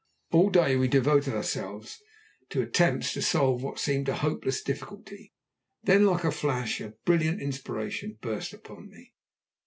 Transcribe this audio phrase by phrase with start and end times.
[0.31, 2.01] All day we devoted ourselves
[2.49, 5.31] to attempts to solve what seemed a hopeless difficulty.
[5.83, 9.13] Then like a flash a brilliant inspiration burst upon me.